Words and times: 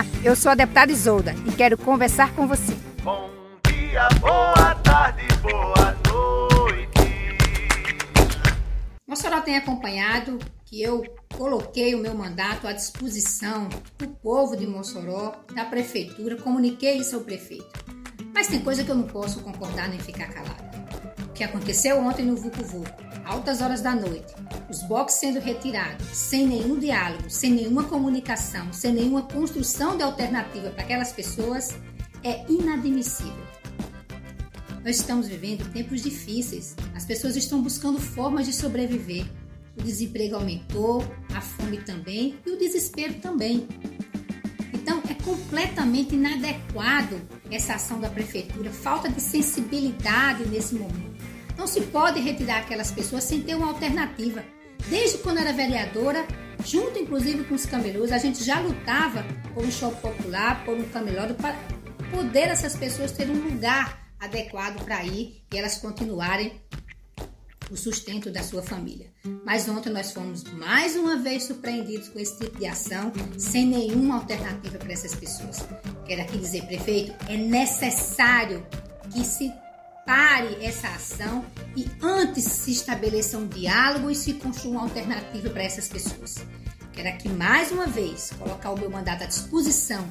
Olá, 0.00 0.06
eu 0.24 0.34
sou 0.34 0.50
a 0.50 0.54
deputada 0.54 0.90
Isolda 0.90 1.34
e 1.46 1.52
quero 1.52 1.76
conversar 1.76 2.34
com 2.34 2.46
você. 2.46 2.74
Bom 3.02 3.28
dia, 3.66 4.08
boa 4.18 4.74
tarde, 4.76 5.26
boa 5.42 5.94
noite. 6.08 6.88
Mossoró 9.06 9.42
tem 9.42 9.58
acompanhado 9.58 10.38
que 10.64 10.80
eu 10.80 11.04
coloquei 11.36 11.94
o 11.94 11.98
meu 11.98 12.14
mandato 12.14 12.66
à 12.66 12.72
disposição 12.72 13.68
do 13.98 14.08
povo 14.08 14.56
de 14.56 14.66
Mossoró, 14.66 15.34
da 15.54 15.66
prefeitura, 15.66 16.36
comuniquei 16.36 16.96
isso 16.96 17.16
ao 17.16 17.22
prefeito. 17.22 17.84
Mas 18.32 18.46
tem 18.46 18.60
coisa 18.60 18.82
que 18.82 18.90
eu 18.90 18.96
não 18.96 19.06
posso 19.06 19.40
concordar 19.40 19.90
nem 19.90 19.98
ficar 19.98 20.28
calada. 20.28 20.70
O 21.28 21.32
que 21.34 21.44
aconteceu 21.44 21.98
ontem 21.98 22.24
no 22.24 22.36
Vucu 22.36 22.64
Vucu, 22.64 23.09
altas 23.30 23.62
horas 23.62 23.80
da 23.80 23.94
noite, 23.94 24.34
os 24.68 24.82
boxes 24.82 25.20
sendo 25.20 25.38
retirados, 25.38 26.04
sem 26.12 26.48
nenhum 26.48 26.78
diálogo, 26.78 27.30
sem 27.30 27.52
nenhuma 27.52 27.84
comunicação, 27.84 28.72
sem 28.72 28.92
nenhuma 28.92 29.22
construção 29.22 29.96
de 29.96 30.02
alternativa 30.02 30.70
para 30.70 30.82
aquelas 30.82 31.12
pessoas, 31.12 31.74
é 32.24 32.44
inadmissível. 32.50 33.46
Nós 34.84 34.96
estamos 34.96 35.28
vivendo 35.28 35.70
tempos 35.72 36.02
difíceis. 36.02 36.74
As 36.94 37.04
pessoas 37.04 37.36
estão 37.36 37.62
buscando 37.62 38.00
formas 38.00 38.46
de 38.46 38.52
sobreviver. 38.52 39.26
O 39.78 39.82
desemprego 39.82 40.34
aumentou, 40.34 41.04
a 41.34 41.40
fome 41.40 41.78
também 41.78 42.36
e 42.44 42.50
o 42.50 42.58
desespero 42.58 43.14
também. 43.14 43.68
Então, 44.74 45.02
é 45.08 45.14
completamente 45.22 46.16
inadequado 46.16 47.20
essa 47.50 47.74
ação 47.74 48.00
da 48.00 48.08
prefeitura, 48.08 48.70
falta 48.70 49.08
de 49.08 49.20
sensibilidade 49.20 50.48
nesse 50.48 50.74
momento. 50.74 51.19
Não 51.60 51.66
se 51.66 51.82
pode 51.82 52.18
retirar 52.20 52.60
aquelas 52.60 52.90
pessoas 52.90 53.22
sem 53.22 53.42
ter 53.42 53.54
uma 53.54 53.68
alternativa. 53.68 54.42
Desde 54.88 55.18
quando 55.18 55.40
era 55.40 55.52
vereadora, 55.52 56.26
junto 56.64 56.98
inclusive 56.98 57.44
com 57.44 57.54
os 57.54 57.66
camelôs, 57.66 58.12
a 58.12 58.16
gente 58.16 58.42
já 58.42 58.58
lutava 58.60 59.22
por 59.52 59.66
um 59.66 59.70
shopping 59.70 60.00
popular, 60.00 60.64
por 60.64 60.74
um 60.74 60.84
camelódromo, 60.84 61.34
para 61.34 61.54
poder 62.10 62.48
essas 62.48 62.74
pessoas 62.76 63.12
terem 63.12 63.36
um 63.36 63.44
lugar 63.46 64.10
adequado 64.18 64.82
para 64.86 65.04
ir 65.04 65.44
e 65.52 65.58
elas 65.58 65.76
continuarem 65.76 66.58
o 67.70 67.76
sustento 67.76 68.30
da 68.30 68.42
sua 68.42 68.62
família. 68.62 69.12
Mas 69.44 69.68
ontem 69.68 69.90
nós 69.90 70.12
fomos 70.12 70.42
mais 70.44 70.96
uma 70.96 71.18
vez 71.18 71.42
surpreendidos 71.42 72.08
com 72.08 72.18
esse 72.18 72.38
tipo 72.38 72.58
de 72.58 72.64
ação, 72.64 73.12
sem 73.36 73.66
nenhuma 73.66 74.14
alternativa 74.14 74.78
para 74.78 74.94
essas 74.94 75.14
pessoas. 75.14 75.58
Quero 76.06 76.22
aqui 76.22 76.38
dizer, 76.38 76.64
prefeito, 76.64 77.12
é 77.28 77.36
necessário 77.36 78.66
que 79.12 79.22
se 79.22 79.52
pare 80.10 80.56
essa 80.60 80.88
ação 80.88 81.44
e 81.76 81.86
antes 82.02 82.42
se 82.42 82.72
estabeleça 82.72 83.38
um 83.38 83.46
diálogo 83.46 84.10
e 84.10 84.14
se 84.16 84.32
construa 84.32 84.72
uma 84.72 84.82
alternativa 84.82 85.48
para 85.50 85.62
essas 85.62 85.86
pessoas. 85.86 86.44
Quero 86.92 87.08
aqui 87.10 87.28
mais 87.28 87.70
uma 87.70 87.86
vez 87.86 88.32
colocar 88.36 88.72
o 88.72 88.76
meu 88.76 88.90
mandato 88.90 89.22
à 89.22 89.26
disposição 89.26 90.04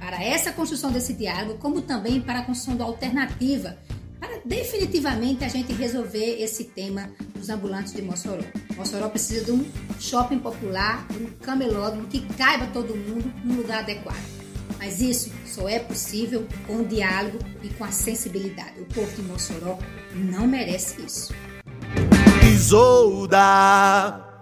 para 0.00 0.20
essa 0.20 0.50
construção 0.50 0.90
desse 0.90 1.12
diálogo, 1.12 1.60
como 1.60 1.82
também 1.82 2.20
para 2.20 2.40
a 2.40 2.42
construção 2.44 2.76
da 2.76 2.82
alternativa 2.82 3.78
para 4.18 4.40
definitivamente 4.44 5.44
a 5.44 5.48
gente 5.48 5.72
resolver 5.72 6.42
esse 6.42 6.64
tema 6.64 7.08
dos 7.36 7.48
ambulantes 7.48 7.92
de 7.92 8.02
Mossoró. 8.02 8.42
Mossoró 8.76 9.08
precisa 9.08 9.44
de 9.44 9.52
um 9.52 9.64
shopping 10.00 10.40
popular, 10.40 11.06
um 11.12 11.26
camelódromo 11.44 12.08
que 12.08 12.26
caiba 12.34 12.66
todo 12.72 12.96
mundo 12.96 13.32
num 13.44 13.54
lugar 13.54 13.84
adequado. 13.84 14.43
Mas 14.78 15.00
isso 15.00 15.30
só 15.46 15.68
é 15.68 15.78
possível 15.78 16.46
com 16.66 16.78
o 16.78 16.84
diálogo 16.84 17.38
e 17.62 17.68
com 17.68 17.84
a 17.84 17.90
sensibilidade. 17.90 18.80
O 18.80 18.84
povo 18.86 19.10
de 19.14 19.22
Mossoró 19.22 19.78
não 20.14 20.46
merece 20.46 21.00
isso. 21.02 21.34
Isolda 22.52 24.33